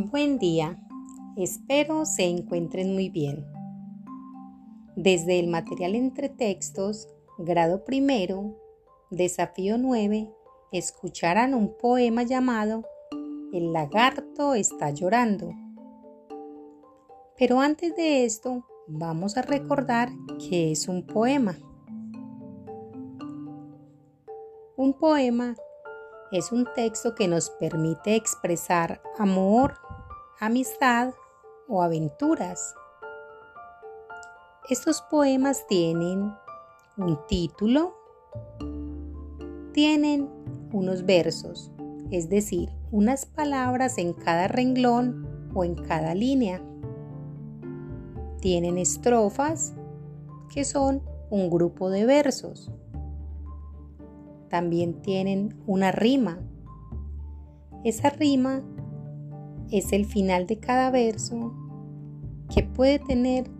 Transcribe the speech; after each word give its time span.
Buen 0.00 0.38
día, 0.38 0.78
espero 1.36 2.04
se 2.04 2.22
encuentren 2.22 2.94
muy 2.94 3.08
bien. 3.08 3.44
Desde 4.94 5.40
el 5.40 5.48
material 5.48 5.96
entre 5.96 6.28
textos, 6.28 7.08
grado 7.36 7.84
primero, 7.84 8.54
desafío 9.10 9.76
9, 9.76 10.32
escucharán 10.70 11.52
un 11.52 11.76
poema 11.76 12.22
llamado 12.22 12.84
El 13.52 13.72
lagarto 13.72 14.54
está 14.54 14.90
llorando. 14.90 15.52
Pero 17.36 17.58
antes 17.58 17.96
de 17.96 18.24
esto, 18.24 18.64
vamos 18.86 19.36
a 19.36 19.42
recordar 19.42 20.10
qué 20.48 20.70
es 20.70 20.86
un 20.86 21.08
poema. 21.08 21.58
Un 24.76 24.92
poema 24.92 25.56
es 26.30 26.52
un 26.52 26.68
texto 26.74 27.14
que 27.14 27.26
nos 27.26 27.50
permite 27.50 28.14
expresar 28.14 29.00
amor, 29.18 29.74
amistad 30.40 31.14
o 31.66 31.82
aventuras. 31.82 32.74
Estos 34.70 35.02
poemas 35.10 35.66
tienen 35.66 36.32
un 36.96 37.18
título, 37.26 37.96
tienen 39.72 40.28
unos 40.72 41.04
versos, 41.04 41.72
es 42.12 42.28
decir, 42.28 42.70
unas 42.92 43.26
palabras 43.26 43.98
en 43.98 44.12
cada 44.12 44.46
renglón 44.46 45.50
o 45.54 45.64
en 45.64 45.74
cada 45.74 46.14
línea. 46.14 46.62
Tienen 48.40 48.78
estrofas, 48.78 49.74
que 50.54 50.64
son 50.64 51.02
un 51.30 51.50
grupo 51.50 51.90
de 51.90 52.06
versos. 52.06 52.70
También 54.48 55.02
tienen 55.02 55.60
una 55.66 55.90
rima. 55.90 56.38
Esa 57.82 58.10
rima 58.10 58.62
es 59.70 59.92
el 59.92 60.06
final 60.06 60.46
de 60.46 60.58
cada 60.58 60.90
verso 60.90 61.52
que 62.54 62.62
puede 62.62 62.98
tener 62.98 63.50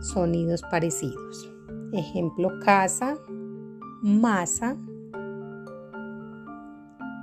sonidos 0.00 0.62
parecidos. 0.70 1.50
Ejemplo, 1.92 2.50
casa, 2.64 3.16
masa. 4.02 4.76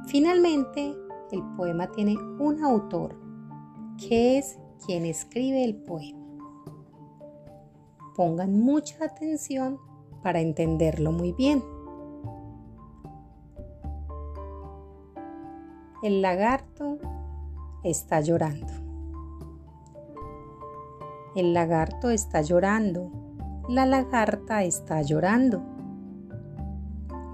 Finalmente, 0.07 0.95
el 1.31 1.43
poema 1.55 1.87
tiene 1.91 2.17
un 2.39 2.63
autor, 2.63 3.15
que 3.97 4.37
es 4.37 4.57
quien 4.85 5.05
escribe 5.05 5.63
el 5.63 5.75
poema. 5.75 6.19
Pongan 8.15 8.59
mucha 8.59 9.05
atención 9.05 9.79
para 10.21 10.39
entenderlo 10.39 11.11
muy 11.11 11.31
bien. 11.33 11.63
El 16.03 16.21
lagarto 16.21 16.99
está 17.83 18.21
llorando. 18.21 18.73
El 21.35 21.53
lagarto 21.53 22.09
está 22.09 22.41
llorando. 22.41 23.11
La 23.67 23.85
lagarta 23.85 24.63
está 24.63 25.01
llorando. 25.01 25.63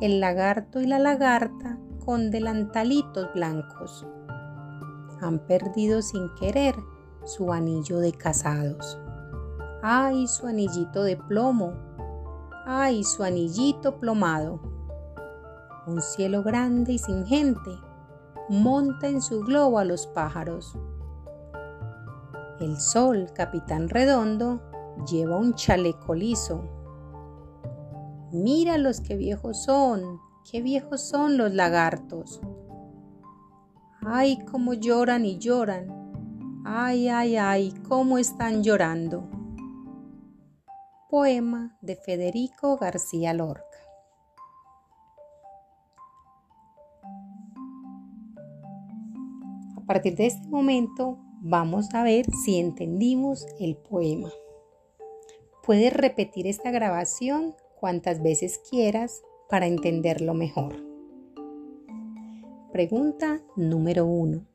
El 0.02 0.20
lagarto 0.20 0.80
y 0.80 0.88
la 0.88 1.00
lagarta 1.00 1.78
con 2.06 2.32
delantalitos 2.32 3.28
blancos 3.34 4.08
han 5.22 5.40
perdido 5.40 6.02
sin 6.02 6.34
querer 6.40 6.76
su 7.26 7.52
anillo 7.52 8.00
de 8.00 8.14
casados. 8.14 8.98
¡Ay, 9.82 10.28
su 10.28 10.48
anillito 10.48 11.04
de 11.04 11.18
plomo! 11.18 11.74
¡Ay, 12.66 13.04
su 13.04 13.24
anillito 13.24 14.00
plomado! 14.00 14.62
Un 15.88 16.02
cielo 16.02 16.44
grande 16.44 16.94
y 16.94 17.00
sin 17.00 17.26
gente 17.26 17.72
monta 18.50 19.08
en 19.08 19.22
su 19.22 19.42
globo 19.42 19.80
a 19.80 19.86
los 19.86 20.08
pájaros. 20.08 20.78
El 22.60 22.78
sol, 22.78 23.32
capitán 23.34 23.90
redondo, 23.90 24.62
lleva 25.10 25.38
un 25.38 25.54
chaleco 25.54 26.14
liso. 26.14 26.64
Mira 28.32 28.78
los 28.78 29.02
que 29.02 29.16
viejos 29.16 29.64
son, 29.64 30.20
qué 30.50 30.62
viejos 30.62 31.02
son 31.02 31.38
los 31.38 31.54
lagartos. 31.54 32.42
Ay, 34.02 34.40
cómo 34.52 34.74
lloran 34.74 35.26
y 35.26 35.38
lloran. 35.38 36.62
Ay, 36.66 37.08
ay, 37.08 37.38
ay, 37.38 37.74
cómo 37.88 38.18
están 38.18 38.64
llorando. 38.64 39.30
Poema 41.10 41.78
de 41.82 41.96
Federico 41.96 42.78
García 42.78 43.34
Lorca. 43.34 43.89
Partir 49.90 50.16
de 50.16 50.28
este 50.28 50.48
momento 50.50 51.18
vamos 51.42 51.96
a 51.96 52.04
ver 52.04 52.28
si 52.46 52.60
entendimos 52.60 53.48
el 53.60 53.76
poema. 53.76 54.30
Puedes 55.64 55.92
repetir 55.92 56.46
esta 56.46 56.70
grabación 56.70 57.56
cuantas 57.80 58.22
veces 58.22 58.62
quieras 58.70 59.24
para 59.50 59.66
entenderlo 59.66 60.36
mejor. 60.36 60.76
Pregunta 62.72 63.42
número 63.56 64.06
1. 64.06 64.46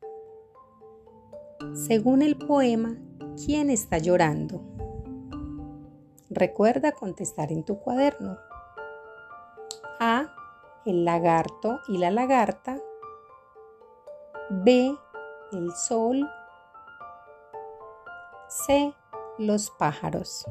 Según 1.73 2.21
el 2.21 2.37
poema, 2.37 2.97
¿quién 3.45 3.69
está 3.69 3.97
llorando? 3.97 4.61
Recuerda 6.29 6.93
contestar 6.93 7.51
en 7.51 7.65
tu 7.65 7.77
cuaderno. 7.79 8.37
A. 9.99 10.33
El 10.85 11.03
lagarto 11.03 11.81
y 11.89 11.97
la 11.97 12.09
lagarta. 12.09 12.79
B 14.49 14.95
el 15.57 15.71
sol. 15.73 16.27
C. 18.47 18.93
Los 19.37 19.71
pájaros. 19.71 20.45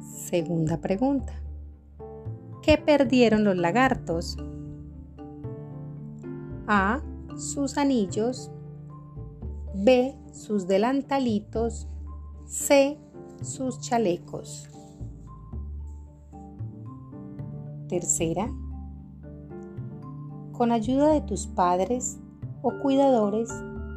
Segunda 0.00 0.80
pregunta. 0.80 1.34
¿Qué 2.62 2.78
perdieron 2.78 3.44
los 3.44 3.56
lagartos? 3.56 4.36
A. 6.66 7.02
Sus 7.36 7.76
anillos. 7.76 8.50
B. 9.74 10.16
Sus 10.32 10.66
delantalitos. 10.66 11.88
C. 12.46 12.98
Sus 13.42 13.80
chalecos. 13.80 14.68
Tercera 17.88 18.50
con 20.56 20.70
ayuda 20.72 21.08
de 21.08 21.20
tus 21.20 21.46
padres 21.46 22.20
o 22.62 22.72
cuidadores, 22.80 23.50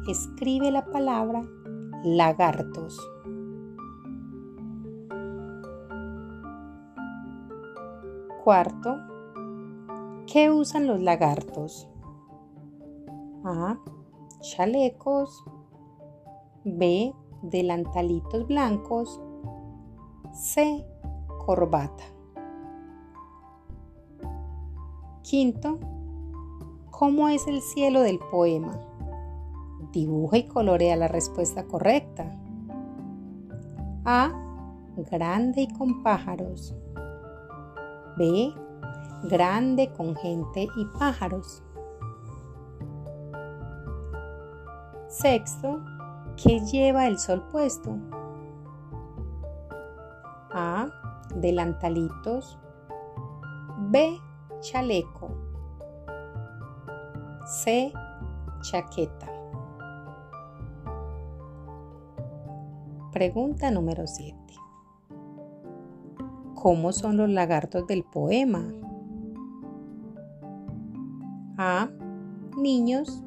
escribe 0.08 0.70
la 0.70 0.84
palabra 0.86 1.44
lagartos. 2.04 2.98
Cuarto, 8.42 8.96
¿qué 10.26 10.50
usan 10.50 10.86
los 10.86 11.00
lagartos? 11.00 11.88
A. 13.44 13.78
Chalecos. 14.40 15.44
B. 16.64 17.14
Delantalitos 17.42 18.46
blancos. 18.46 19.20
C. 20.32 20.84
Corbata. 21.46 22.04
Quinto, 25.22 25.78
¿Cómo 26.98 27.28
es 27.28 27.46
el 27.46 27.62
cielo 27.62 28.00
del 28.00 28.18
poema? 28.18 28.72
Dibuja 29.92 30.38
y 30.38 30.48
colorea 30.48 30.96
la 30.96 31.06
respuesta 31.06 31.62
correcta. 31.62 32.24
A. 34.04 34.32
Grande 35.08 35.60
y 35.62 35.68
con 35.74 36.02
pájaros. 36.02 36.74
B. 38.16 38.52
Grande 39.30 39.92
con 39.96 40.16
gente 40.16 40.66
y 40.76 40.84
pájaros. 40.98 41.62
Sexto, 45.06 45.80
¿qué 46.36 46.58
lleva 46.66 47.06
el 47.06 47.20
sol 47.20 47.44
puesto? 47.52 47.96
A. 50.50 50.88
Delantalitos. 51.36 52.58
B. 53.90 54.18
Chaleco. 54.62 55.47
C. 57.48 57.90
Chaqueta. 58.60 59.26
Pregunta 63.10 63.70
número 63.70 64.06
7. 64.06 64.36
¿Cómo 66.54 66.92
son 66.92 67.16
los 67.16 67.30
lagartos 67.30 67.86
del 67.86 68.04
poema? 68.04 68.70
A. 71.56 71.88
Niños. 72.58 73.24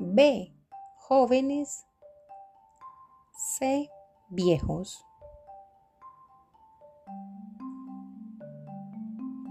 B. 0.00 0.52
Jóvenes. 0.96 1.86
C. 3.32 3.88
Viejos. 4.28 5.06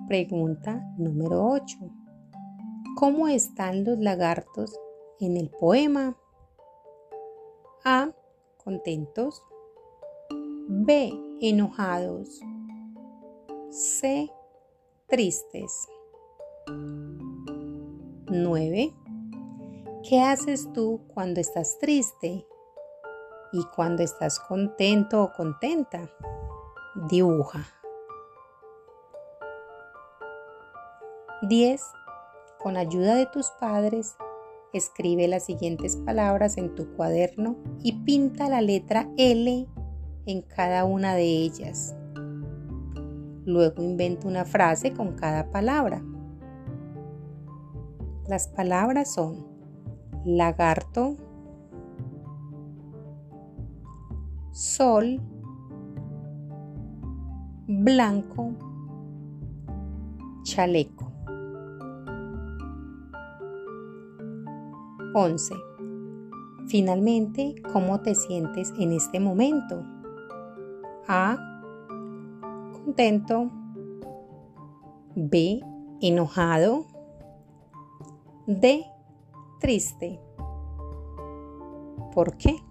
Pregunta 0.05 0.83
número 0.97 1.45
8. 1.47 1.96
¿Cómo 2.99 3.27
están 3.27 3.85
los 3.85 3.99
lagartos 3.99 4.75
en 5.19 5.37
el 5.37 5.51
poema? 5.51 6.17
A. 7.85 8.09
Contentos. 8.57 9.43
B. 10.67 11.13
Enojados. 11.39 12.41
C. 13.69 14.31
Tristes. 15.05 15.87
9. 16.65 18.95
¿Qué 20.09 20.19
haces 20.19 20.67
tú 20.73 21.01
cuando 21.13 21.39
estás 21.39 21.77
triste? 21.77 22.47
Y 23.53 23.63
cuando 23.75 24.01
estás 24.01 24.39
contento 24.39 25.21
o 25.21 25.31
contenta? 25.33 26.11
Dibuja. 27.07 27.63
10. 31.43 31.79
Con 32.67 32.75
ayuda 32.75 33.15
de 33.15 33.27
tus 33.27 33.49
padres, 33.61 34.17
escribe 34.73 35.29
las 35.29 35.45
siguientes 35.45 35.95
palabras 35.95 36.57
en 36.57 36.75
tu 36.75 36.93
cuaderno 36.97 37.55
y 37.81 37.93
pinta 38.03 38.49
la 38.49 38.59
letra 38.59 39.09
L 39.15 39.65
en 40.25 40.41
cada 40.41 40.83
una 40.83 41.13
de 41.13 41.23
ellas. 41.23 41.95
Luego 43.45 43.81
inventa 43.81 44.27
una 44.27 44.43
frase 44.43 44.91
con 44.91 45.13
cada 45.13 45.49
palabra. 45.49 46.03
Las 48.27 48.49
palabras 48.49 49.13
son 49.13 49.47
lagarto, 50.25 51.15
sol, 54.51 55.21
blanco, 57.65 58.51
chaleco. 60.43 61.06
11. 65.17 65.55
Finalmente, 66.67 67.55
¿cómo 67.73 68.01
te 68.01 68.13
sientes 68.13 68.71
en 68.77 68.91
este 68.91 69.19
momento? 69.19 69.83
A. 71.07 71.37
Contento. 72.71 73.49
B. 75.15 75.59
Enojado. 76.01 76.85
D. 78.45 78.85
Triste. 79.59 80.19
¿Por 82.13 82.37
qué? 82.37 82.66